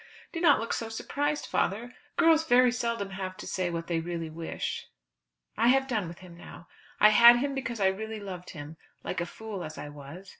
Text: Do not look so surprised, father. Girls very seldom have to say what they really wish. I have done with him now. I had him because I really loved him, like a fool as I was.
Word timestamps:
Do 0.31 0.41
not 0.41 0.59
look 0.59 0.73
so 0.73 0.89
surprised, 0.89 1.45
father. 1.45 1.93
Girls 2.17 2.43
very 2.47 2.71
seldom 2.71 3.11
have 3.11 3.37
to 3.37 3.45
say 3.45 3.69
what 3.69 3.85
they 3.85 3.99
really 3.99 4.31
wish. 4.31 4.87
I 5.55 5.67
have 5.67 5.85
done 5.87 6.07
with 6.07 6.17
him 6.25 6.35
now. 6.35 6.67
I 6.99 7.09
had 7.09 7.37
him 7.37 7.53
because 7.53 7.79
I 7.79 7.85
really 7.89 8.19
loved 8.19 8.49
him, 8.49 8.77
like 9.03 9.21
a 9.21 9.27
fool 9.27 9.63
as 9.63 9.77
I 9.77 9.89
was. 9.89 10.29